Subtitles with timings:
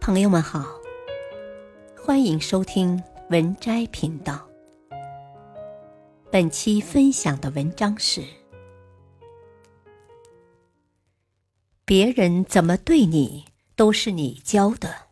[0.00, 0.66] 朋友们好，
[1.94, 4.48] 欢迎收听文摘频道。
[6.30, 8.24] 本期分享的文章是：
[11.84, 13.44] 别人怎么对你，
[13.76, 15.08] 都是你教的。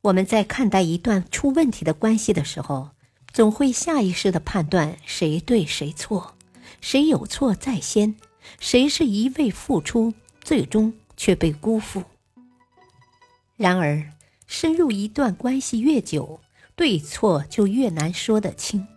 [0.00, 2.92] 我们在看待一段出问题的关系的时候，
[3.34, 6.34] 总会下意识的判断谁对谁错，
[6.80, 8.16] 谁有错在先，
[8.58, 12.02] 谁是一味付出，最终却被辜负。
[13.60, 14.02] 然而，
[14.46, 16.40] 深入一段关系越久，
[16.74, 18.88] 对错就越难说得清。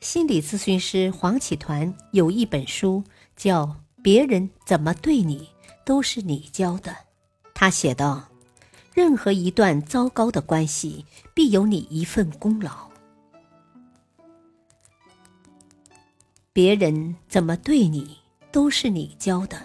[0.00, 3.04] 心理咨询师黄启团有一本书
[3.36, 3.66] 叫
[4.02, 5.50] 《别人怎么对你，
[5.84, 6.92] 都是你教的》，
[7.52, 8.26] 他写道。
[8.94, 12.88] 任何一段糟糕的关系，必有你一份功劳。
[16.54, 18.16] 别人怎么对你，
[18.50, 19.60] 都是你教的，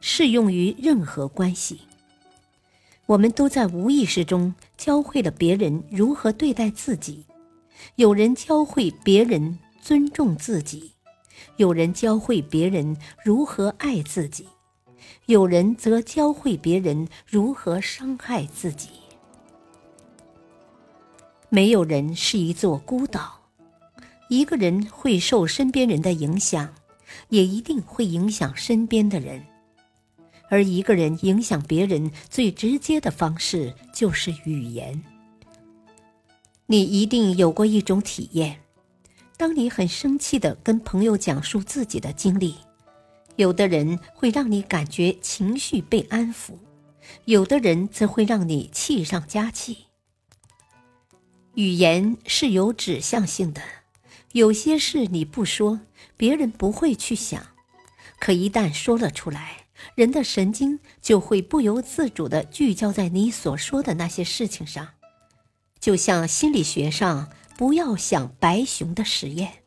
[0.00, 1.82] 适用于任何关系。
[3.08, 7.24] 我们都在无意识中教会了别人如何对待自己，
[7.94, 10.92] 有人教会别人尊重自己，
[11.56, 14.46] 有人教会别人如何爱自己。
[15.24, 18.90] 有人则教会别人如何伤害自己。
[21.48, 23.40] 没有人是一座孤岛，
[24.28, 26.74] 一个人会受身边人的影响，
[27.30, 29.42] 也一定会影响身边的人。
[30.48, 35.02] 而一个人影响别人最直接的方式就是语言。
[36.66, 38.60] 你一定有过一种体验：
[39.36, 42.56] 当你很生气的跟朋友讲述自己的经历。
[43.36, 46.54] 有的人会让你感觉情绪被安抚，
[47.24, 49.84] 有的人则会让你气上加气。
[51.54, 53.62] 语言是有指向性的，
[54.32, 55.80] 有些事你不说，
[56.16, 57.40] 别人不会去想；
[58.18, 64.88] 可一旦说了出来，人的神经就会不由自主的聚焦在你所说的那些事情上。
[65.80, 69.62] 就像心理学上“不要想白熊”的实验，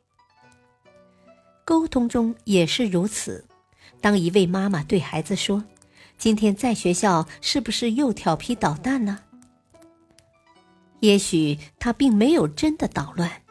[1.64, 3.46] 沟通中也是如此。
[4.02, 5.64] 当一位妈妈对孩子说
[6.18, 9.24] ：“今天在学校是不是又调皮捣蛋了？”
[11.00, 13.44] 也许他并没有真的捣乱，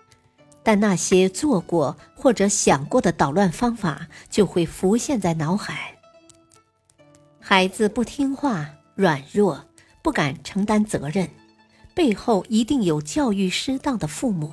[0.63, 5.97] 但那些做过或者想过的捣乱方法就会浮现在脑海。
[7.53, 9.67] 孩子不听话、软弱、
[10.03, 11.29] 不敢承担责任，
[11.97, 14.53] 背后一定有教育失当的父母。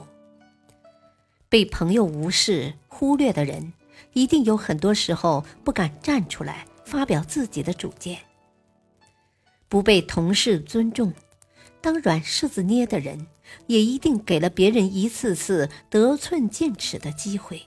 [1.47, 3.72] 被朋友无视、忽略的人。
[4.13, 8.18] 一定有很多时候不敢站出来发表自己的主见，
[9.69, 11.14] 不被同事尊重，
[11.79, 13.28] 当软柿子捏的人，
[13.68, 17.62] 也一定给了别人一次次得寸进尺的机会。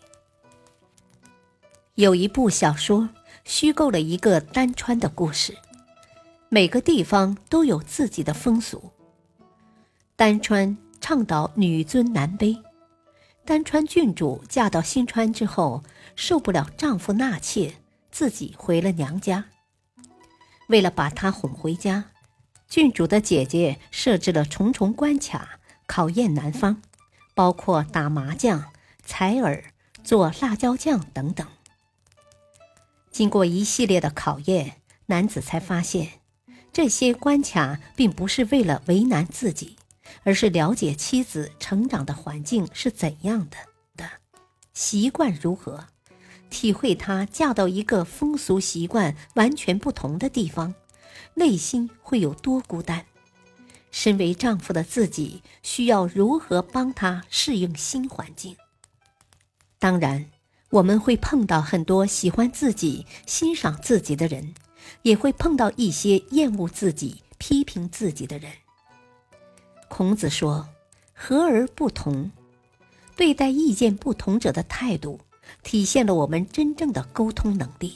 [1.94, 3.08] 有一部小说
[3.44, 5.56] 虚构了一个丹川的故事，
[6.48, 8.92] 每个地方都有自己的风俗。
[10.16, 12.62] 丹川倡导女尊男卑。
[13.44, 15.82] 丹川郡主嫁到新川之后，
[16.14, 17.76] 受不了丈夫纳妾，
[18.10, 19.46] 自己回了娘家。
[20.68, 22.04] 为了把她哄回家，
[22.68, 26.82] 郡主的姐姐设置了重重关卡，考验男方，
[27.34, 28.66] 包括打麻将、
[29.02, 29.64] 采耳、
[30.04, 31.46] 做辣椒酱等等。
[33.20, 36.20] 经过一系列的考验，男子才发现，
[36.72, 39.76] 这些关卡并不是为了为难自己。
[40.22, 43.58] 而是了解妻子成长的环境是怎样的
[43.94, 44.08] 的，
[44.72, 45.88] 习惯如何，
[46.48, 50.74] 体会她嫁到一个风俗习惯完全不同的地方，
[51.34, 53.04] 内心会有多孤单。
[53.90, 58.56] 身为丈夫的自己需要如何帮她适应新环境？
[59.78, 60.24] 当然，
[60.70, 64.54] 我们会碰到很多喜欢自己、欣赏自己的人，
[65.02, 68.52] 也会碰到一些厌恶自己、批评自己的人。
[69.88, 70.68] 孔子说
[71.12, 72.30] ：“和而不同，
[73.16, 75.20] 对待意见不同者的态度，
[75.64, 77.94] 体现了我们真正的沟通能力。”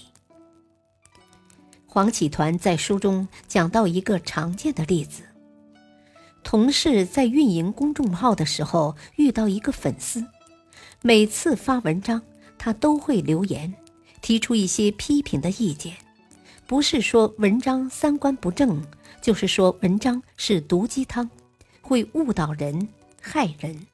[1.87, 5.22] 黄启团在书中讲到一个常见的例子：
[6.43, 10.27] 同事在运营公众号的时候遇到一个粉丝，
[11.03, 12.21] 每次发文章，
[12.65, 13.75] 他都会留言，
[14.22, 15.95] 提出一些批评的意见，
[16.66, 18.83] 不是说文章三观不正，
[19.21, 21.28] 就是说文章是毒鸡汤。
[21.83, 22.89] 会误导人、
[23.21, 23.87] 害人。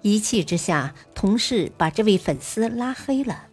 [0.00, 3.48] 一气之下，同事把这位粉丝拉黑了。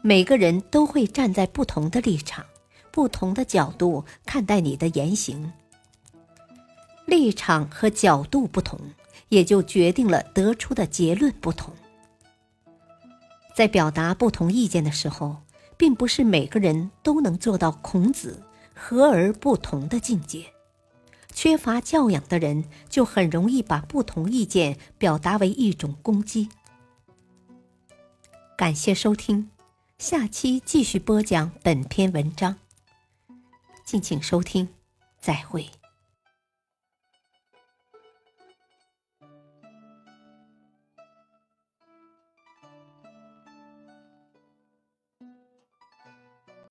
[0.00, 2.46] 每个人都会站在不同的立场、
[2.90, 5.52] 不同的角度看待你的言行。
[7.04, 8.80] 立场和角度不同，
[9.28, 11.74] 也就决定了得出的结论不同。
[13.56, 15.38] 在表达不同意见的时候，
[15.78, 18.42] 并不是每个人都能做到孔子
[18.74, 20.52] 和而不同的境界。
[21.32, 26.50] 缺乏教养的人，就很容易把不同意见表达为一种攻击。
[28.58, 29.48] 感谢收听，
[29.96, 32.56] 下期继续播讲本篇文章。
[33.86, 34.68] 敬请收听，
[35.18, 35.66] 再会。